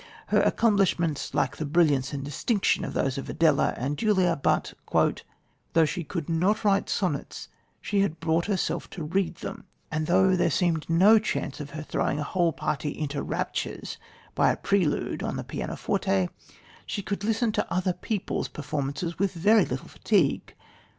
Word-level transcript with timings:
Her 0.29 0.41
accomplishments 0.41 1.35
lack 1.35 1.57
the 1.57 1.63
brilliance 1.67 2.11
and 2.11 2.23
distinction 2.25 2.83
of 2.83 2.95
those 2.95 3.19
of 3.19 3.29
Adela 3.29 3.75
and 3.77 3.99
Julia, 3.99 4.35
but, 4.35 4.73
"Though 5.73 5.85
she 5.85 6.03
could 6.03 6.27
not 6.27 6.63
write 6.63 6.89
sonnets 6.89 7.49
she 7.79 8.07
brought 8.07 8.47
herself 8.47 8.89
to 8.97 9.03
read 9.03 9.35
them; 9.35 9.63
and 9.91 10.07
though 10.07 10.35
there 10.35 10.49
seemed 10.49 10.89
no 10.89 11.19
chance 11.19 11.59
of 11.59 11.69
her 11.69 11.83
throwing 11.83 12.17
a 12.17 12.23
whole 12.23 12.51
party 12.51 12.89
into 12.97 13.21
raptures 13.21 13.97
by 14.33 14.51
a 14.51 14.57
prelude 14.57 15.21
on 15.21 15.35
the 15.35 15.43
pianoforte, 15.43 16.29
she 16.87 17.03
could 17.03 17.23
listen 17.23 17.51
to 17.51 17.71
other 17.71 17.93
people's 17.93 18.47
performances 18.47 19.19
with 19.19 19.31
very 19.35 19.65
little 19.65 19.87
fatigue. 19.87 20.55